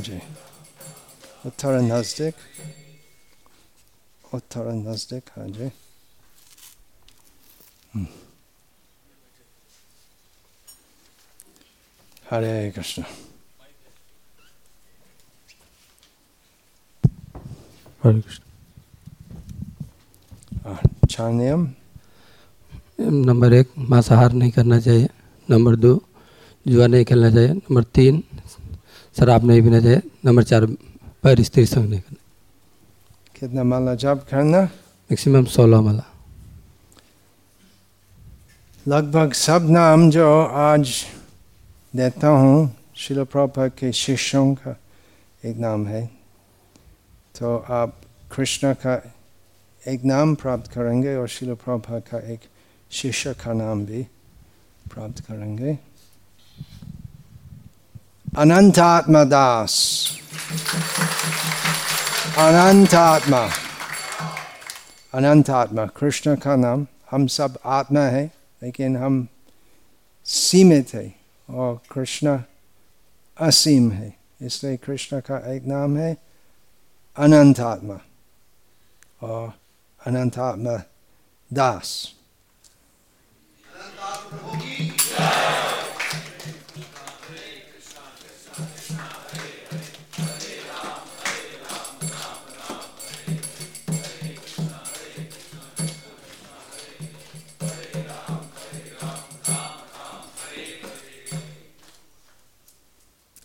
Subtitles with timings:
[0.00, 1.50] हाँ
[4.54, 5.70] थोड़ा नज़दीक हाँ जी
[7.94, 8.06] हम्म।
[12.30, 13.02] हरे कृष्ण
[18.04, 18.44] हरे कृष्ण
[20.64, 20.80] हाँ,
[21.10, 21.68] चार नियम
[23.00, 25.08] नंबर एक मांसाहार नहीं करना चाहिए.
[25.50, 25.92] नंबर दो
[26.66, 27.48] जुआ नहीं खेलना चाहिए.
[27.48, 28.22] नंबर तीन
[29.18, 30.66] शराब नहीं पीना चाहिए नंबर चार
[31.22, 32.22] पैर स्त्री संग नहीं करना।
[33.34, 34.60] कितना माला जप करना?
[35.10, 36.04] मैक्सिमम सोलह माला।
[38.86, 41.04] लगभग सब नाम जो आज
[41.96, 44.76] देता हूँ शिल प्रभा के शिष्यों का
[45.44, 46.04] एक नाम है।
[47.38, 48.00] तो आप
[48.32, 48.94] कृष्ण का
[49.82, 52.40] एक नाम प्राप्त करेंगे और शिल प्रभा का एक
[52.90, 54.02] शिष्य का नाम भी
[54.94, 55.78] प्राप्त करेंगे।
[58.36, 59.74] अनंतात्मा दास
[62.38, 63.40] अनंतात्मा
[65.14, 68.24] अनंतात्मा कृष्ण का नाम हम सब आत्मा है
[68.62, 69.26] लेकिन हम
[70.26, 71.04] सीमित है
[71.48, 72.38] और कृष्ण
[73.36, 76.16] असीम है इसलिए कृष्ण का एक नाम है
[77.16, 77.98] अनंतात्मा
[79.22, 79.52] और
[80.00, 80.76] अनंतात्मा
[81.50, 81.96] दास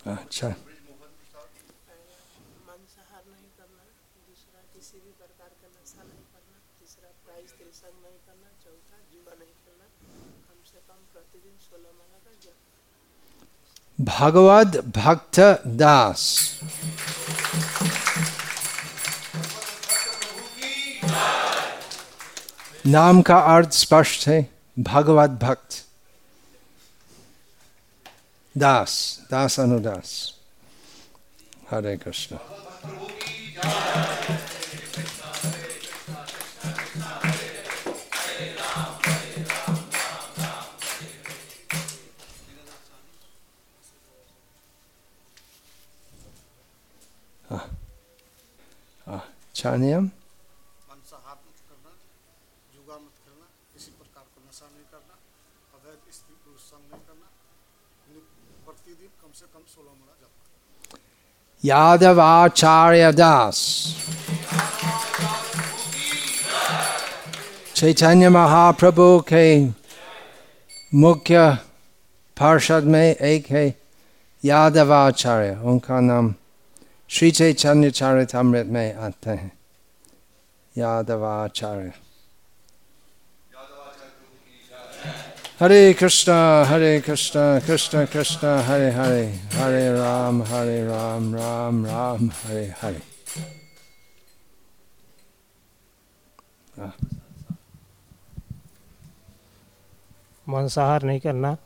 [0.07, 0.55] जप
[14.01, 16.59] भगवद भक्त दास।
[22.85, 25.92] नाम का अर्थ स्पष्ट है भगवत भक्त।
[28.55, 28.93] दास
[29.31, 30.09] दास अनुदास
[31.69, 32.37] हरे कृष्ण
[49.55, 51.91] चार नियम मांसाहार मत करना
[52.73, 55.15] जुआ मत खेलना किसी प्रकार का नशा नहीं करना
[55.77, 57.27] अवैध स्त्री पुरुष संग नहीं करना
[58.65, 60.33] प्रतिदिन कम से कम सोलह माला जप
[61.65, 63.59] यादवाचार्य दास
[67.75, 69.65] चैतन्य महाप्रभु के
[70.95, 71.57] मुख्य
[72.39, 73.75] पार्षद में एक है
[74.45, 76.35] यादवाचार्य। उनका नाम
[77.09, 79.51] श्री चैतन्य चरितमृत में आते हैं।
[80.77, 81.91] यादवाचार्य।
[85.63, 92.73] हरे कृष्णा हरे कृष्णा कृष्ण कृष्ण हरे हरे हरे राम हरे राम राम राम हरे
[92.81, 93.01] हरे
[100.47, 101.57] मांसाहार नहीं करना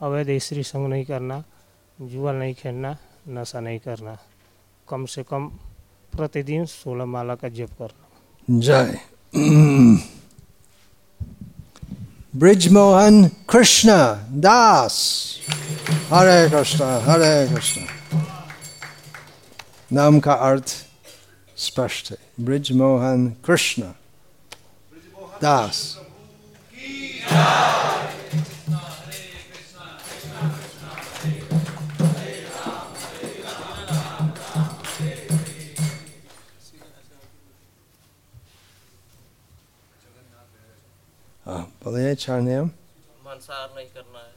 [0.00, 1.44] अवैध स्त्री संग नहीं करना
[2.00, 2.96] जुआ नहीं खेलना
[3.28, 4.18] नशा नहीं करना।
[4.88, 5.46] कम से कम
[6.16, 8.06] प्रतिदिन सोलह माला का जप करना।
[8.60, 8.98] जय।
[12.34, 13.92] ब्रिजमोहन कृष्ण
[14.40, 14.94] दास
[16.12, 17.82] हरे कृष्ण हरे कृष्ण
[19.90, 20.74] नाम का अर्थ
[21.56, 23.82] स्पष्ट है ब्रिजमोहन कृष्ण
[25.42, 25.82] दास
[41.82, 42.66] हाँ बोलिए चार नियम
[43.26, 44.32] मांसाहार नहीं करना है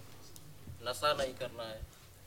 [0.87, 1.77] नशा नहीं करना है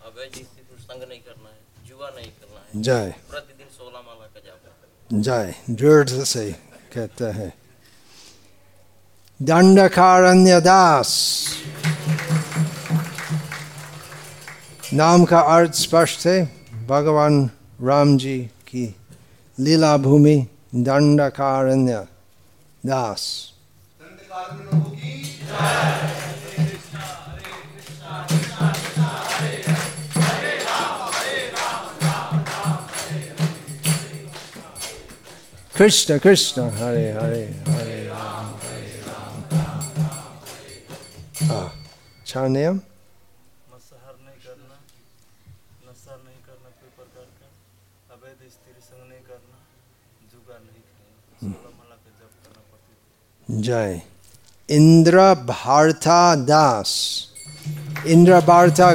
[0.07, 4.27] अवैध स्त्री पुरुष संग नहीं करना है जुआ नहीं करना है। जय प्रतिदिन सोलह माला
[4.27, 6.45] का जाप करना जय दृढ़ से
[6.95, 7.53] कहते हैं।
[9.41, 11.11] दंडकारण्य दास।
[14.95, 16.39] नाम का अर्थ स्पष्ट है
[16.87, 17.45] भगवान
[17.83, 18.39] राम जी
[18.71, 18.87] की
[19.59, 20.39] लीला भूमि
[20.75, 22.07] दंडकारण्य
[22.87, 23.23] दास।
[24.01, 24.78] कृष्ण
[48.81, 49.59] संग नहीं करना
[50.33, 54.01] जुगा नहीं खेलना सोलह माला का जप करना प्रतिदिन जय
[54.69, 56.21] इंद्र भारता
[56.51, 56.91] दास
[58.07, 58.93] इंद्र भारता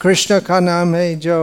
[0.00, 1.40] कृष्ण का नाम है जो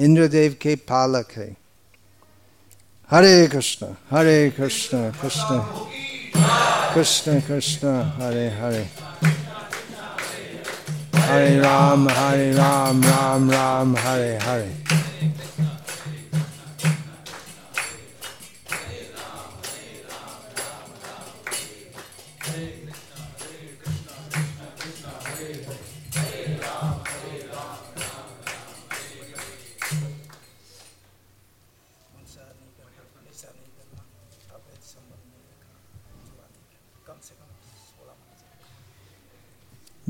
[0.00, 1.56] इंद्रदेव के पालक है।
[3.10, 5.58] हरे कृष्ण हरे कृष्ण कृष्ण
[6.94, 7.88] कृष्ण कृष्ण,
[8.18, 8.86] हरे हरे।
[11.20, 14.99] हरे राम हरे राम राम राम, हरे हरे।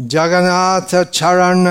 [0.09, 1.67] माला Charan चरण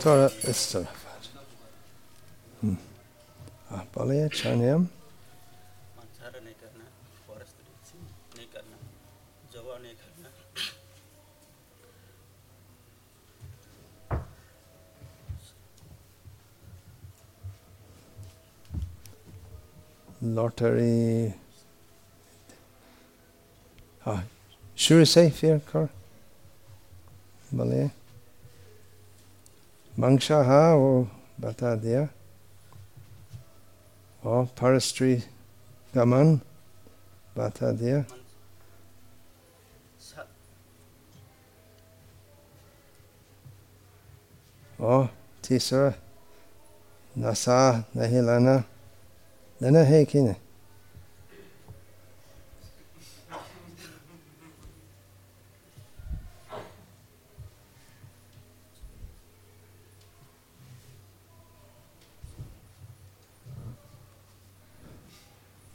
[0.00, 1.44] दास थोड़ा इस तरफ आ जाओ।
[2.62, 2.76] हम्म।
[3.70, 6.84] हाँ, बोलिए चरणियम मांसाहार नहीं करना
[7.26, 7.56] फॉरेस्ट
[8.36, 8.76] नहीं करना
[30.01, 31.07] हाँ मंशाहार वो
[31.41, 32.07] बता दिया
[34.25, 35.15] और फॉरेस्ट्री
[35.95, 36.35] गमन
[37.37, 38.03] बता दिया
[44.79, 45.09] और
[45.47, 45.93] तीसरा
[47.15, 47.59] नशा
[47.97, 48.57] नहीं लाना
[49.61, 50.50] लेना है कि नहीं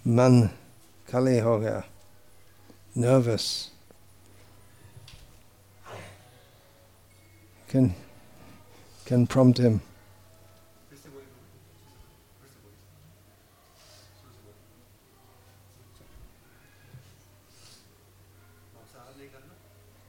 [0.06, 0.48] man
[1.10, 1.30] kaller
[1.62, 1.82] jag
[2.92, 3.70] nervous.
[7.70, 7.92] Can
[9.04, 9.80] can prompt him.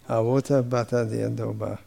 [0.08, 1.78] Avota bata diadoba.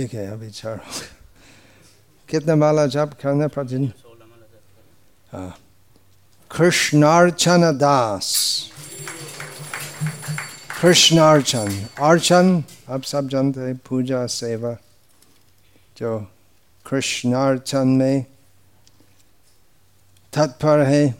[0.00, 0.80] ठीक है, अभी गए।
[2.28, 3.92] कितना माला जप करना प्रतिदिन
[5.32, 5.58] हाँ।
[6.56, 8.60] कृष्णार्चन दास।
[10.80, 14.76] कृष्णार्चन। अर्चन, आप सब जानते हैं, पूजा, सेवा।
[15.96, 16.26] जो
[16.86, 18.24] कृष्णार्चन में
[20.32, 21.14] तत्पर है,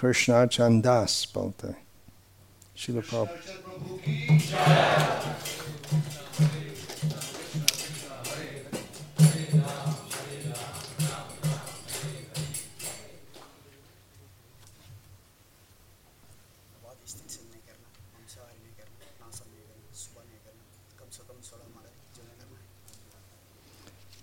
[0.00, 1.86] कृष्णार्चन दास बोलते हैं।
[2.76, 3.00] शिल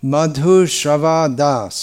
[0.06, 1.76] मधु श्रवा दास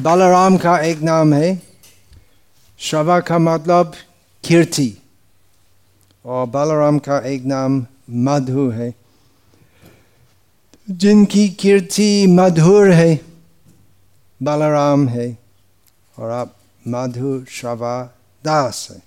[0.00, 1.50] बालाराम का एक नाम है
[2.80, 3.94] श्रवा का मतलब
[4.44, 4.90] कीर्ति
[6.24, 7.84] और बालाराम का एक नाम
[8.26, 8.92] मधु है
[10.88, 13.14] जिनकी कीर्ति मधुर है
[14.40, 15.30] बालाराम है
[16.16, 16.54] और आप
[16.88, 17.96] मधु श्रवा
[18.44, 19.02] दास है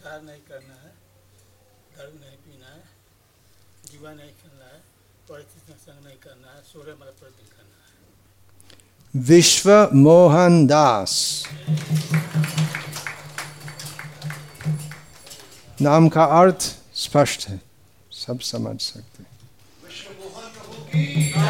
[0.00, 0.92] मांसाहार नहीं करना है
[1.96, 2.82] दारू नहीं पीना है
[3.92, 4.80] जुआ नहीं खेलना है
[5.28, 11.12] परिस्थिति संग नहीं करना है सोलह माला प्रतिदिन करना है। विश्व मोहन दास।
[15.82, 16.60] नाम का अर्थ
[16.96, 17.60] स्पष्ट है,
[18.24, 19.28] सब समझ सकते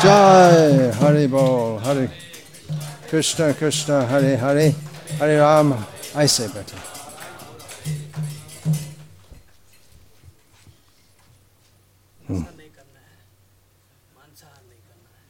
[0.03, 2.07] जय हरे बोल, हरे
[3.11, 4.69] कृष्ण कृष्ण, हरे हरे
[5.21, 5.75] हरे राम,
[6.17, 6.90] ऐसे बैठे।
[12.31, 13.19] ऐसा नहीं करना है
[14.17, 15.27] मांसाहार नहीं करना है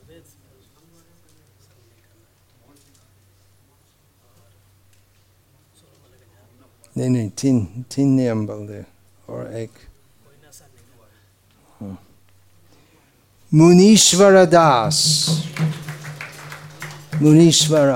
[0.00, 0.24] अवैध
[6.96, 8.84] नहीं नहीं नहीं तीन तीन नियम बोल दे
[9.28, 9.70] और एक।
[11.82, 11.96] है।
[13.54, 14.98] मुनीश्वर दास।
[17.22, 17.86] मुनीश्वर।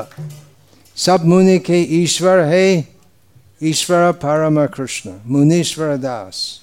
[0.97, 2.88] सब मुनि के ईश्वर है
[3.62, 6.62] ईश्वर परम कृष्ण मुनीश्वर दास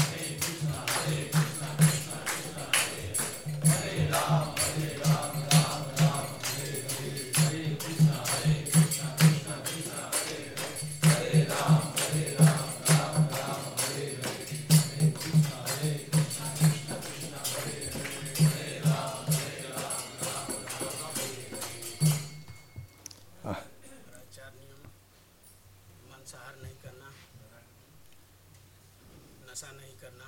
[29.51, 30.27] नशा नहीं करना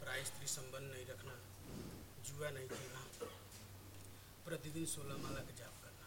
[0.00, 1.34] प्राय स्त्री संबंध नहीं रखना
[2.26, 3.02] जुआ नहीं खेलना
[4.46, 6.04] प्रतिदिन सोलह माला का जाप करना।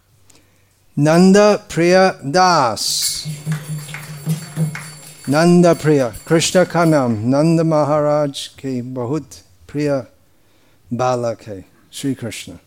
[0.98, 1.38] नंद
[1.74, 1.96] प्रिय
[2.38, 2.84] दास।
[5.30, 9.89] नंद प्रिय कृष्ण का नाम नंद महाराज के बहुत प्रिय
[10.94, 11.60] बालक है
[11.94, 12.58] श्री कृष्ण।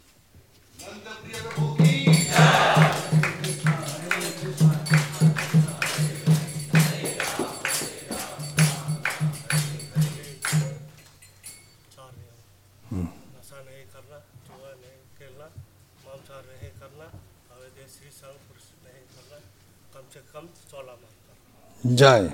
[12.92, 15.46] नशा नहीं करना जुआ नहीं खेलना
[16.06, 17.04] मांसाहार नहीं करना
[17.54, 19.38] अवैध स्त्री संग पुरुष नहीं करना
[19.94, 22.32] कम से कम सोलह माह जय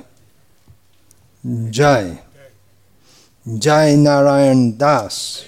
[1.46, 2.18] जय। जय।
[3.48, 5.44] जय नारायण दास।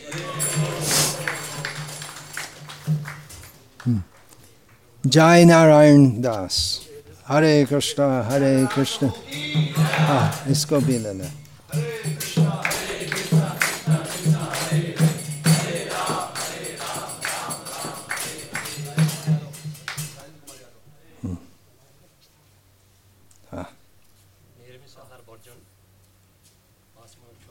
[3.86, 4.02] हम्म।
[5.06, 6.80] जय नारायण दास।
[7.28, 9.10] हरे कृष्णा हरे कृष्ण।
[9.78, 11.47] हाँ इसको भी लेना।
[25.48, 25.60] মাটন
[26.94, 27.46] মাছ মাংস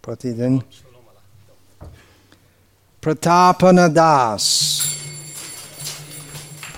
[0.02, 0.60] প্রতিদিন।
[3.00, 4.87] প্রতাপনা দাস।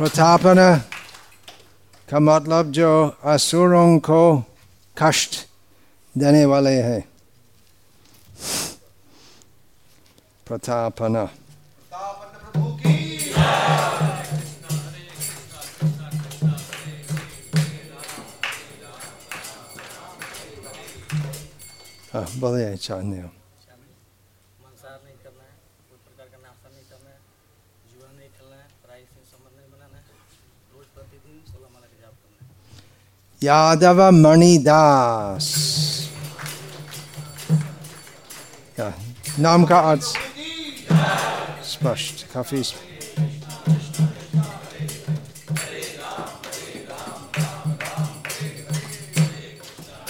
[0.00, 0.59] प्रतापन
[2.09, 2.90] का मतलब जो
[3.33, 4.21] असुरों को
[4.97, 5.35] कष्ट
[6.14, 7.02] देने वाले हैं
[10.47, 11.28] प्रतापना
[22.12, 23.39] हाँ बोलिए चाहने हो
[33.39, 35.47] है यादव मणिदास
[38.79, 38.91] या,
[39.39, 40.13] नाम का अर्थ
[41.71, 42.83] स्पष्ट काफी स्प-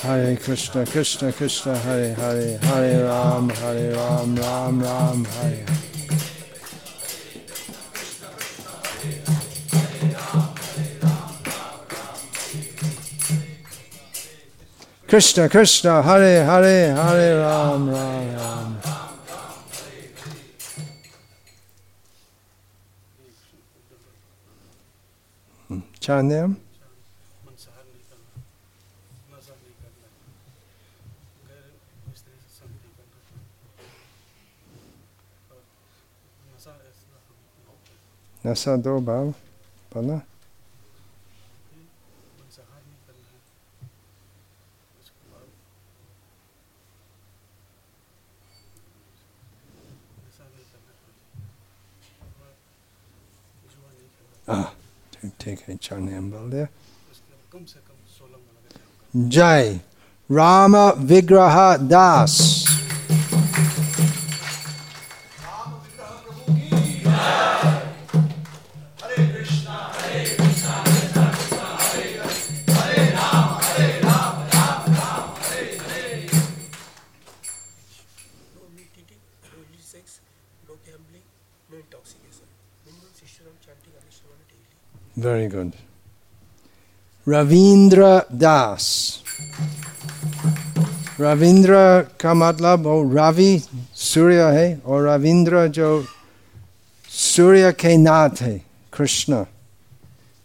[0.04, 5.66] हरे कृष्ण कृष्ण कृष्ण हरे हरे हरे राम हरे राम राम राम हरे
[15.21, 18.77] हरे कृष्ण कृष्ण हरे हरे हरे राम राम राम
[25.71, 26.55] हम्म, चार नियम
[55.39, 55.77] Take a
[56.49, 56.71] there.
[59.29, 59.81] Jai
[60.29, 62.70] Rama Vigraha Das.
[87.27, 88.87] Ravindra दास
[91.21, 91.75] रविंद्र
[92.21, 93.61] का मतलब वो रवि
[94.03, 95.91] सूर्य है और रविंद्र जो
[97.11, 98.57] सूर्य के नाथ है
[98.93, 99.45] कृष्ण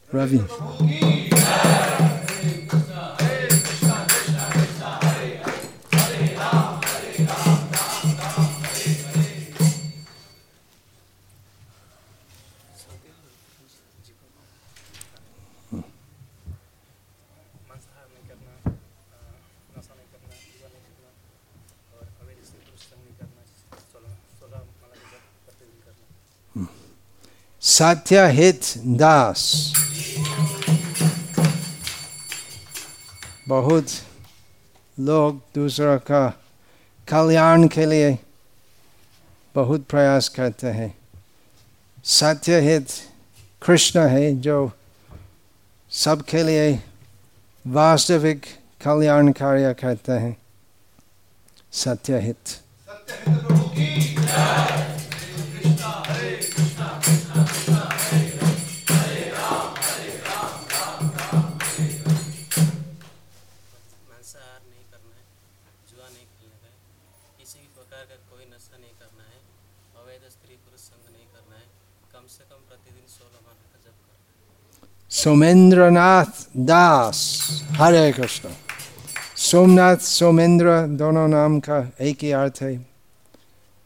[0.09, 0.39] रवि
[27.75, 29.73] सत्यहित दास
[33.47, 33.87] बहुत
[34.99, 36.29] लोग दूसरा का
[37.07, 38.17] कल्याण के लिए
[39.55, 40.97] बहुत प्रयास करते हैं।
[42.03, 42.87] सत्यहित
[43.61, 44.71] कृष्ण है जो
[45.91, 46.79] सबके लिए
[47.67, 48.45] वास्तविक
[48.85, 50.37] कल्याण कार्य करते हैं।
[51.71, 52.59] सत्यहित
[75.25, 76.33] सोमेंद्रनाथ
[76.65, 77.19] दास
[77.77, 78.49] हरे कृष्ण
[79.41, 82.73] सोमनाथ सोमेंद्र दोनों नाम का एक ही अर्थ है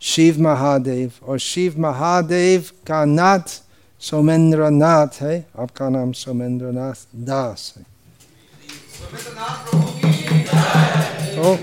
[0.02, 3.56] शिव महादेव और शिव महादेव का नाथ
[4.02, 7.84] सोमेंद्र नाथ है आपका नाम सोमेंद्र नाथ दास है
[11.36, 11.54] तो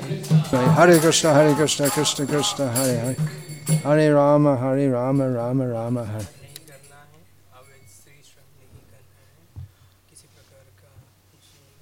[0.79, 6.25] हरे कृष्ण हरे कृष्ण कृष्ण कृष्ण हरे हरे हरे राम हरे राम राम राम हरे
[6.37, 7.21] नहीं करना है
[7.59, 9.65] अवैध स्त्री श्रम नहीं करना है
[10.11, 10.91] किसी प्रकार का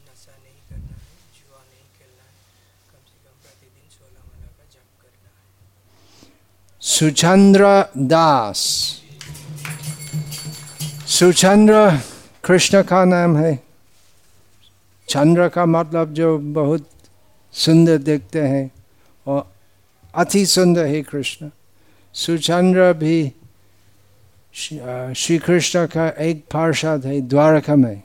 [0.06, 2.32] नशा नहीं करना है जुआ नहीं खेलना है
[2.90, 5.30] कम से कम प्रतिदिन सोलह माला का जप करना
[6.94, 7.64] सुचंद्र
[7.98, 8.58] दास
[11.08, 11.74] सुचंद्र
[12.44, 13.54] कृष्ण का नाम है
[15.08, 16.86] चंद्र का मतलब जो बहुत
[17.54, 18.70] सुंदर दिखते हैं
[19.26, 19.42] और
[20.14, 21.50] अति सुंदर है कृष्ण
[22.14, 23.16] सुचंद्र भी
[24.54, 28.02] श्री कृष्ण का एक पार्षद है द्वारका में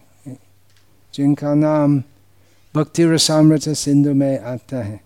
[1.14, 2.00] जिनका नाम
[2.74, 5.00] भक्ति रसामृत सिंधु में आता है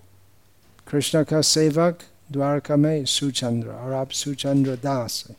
[0.88, 2.00] कृष्ण का सेवक
[2.34, 5.36] द्वारका में सुचंद्र और आप सुचंद्र दास है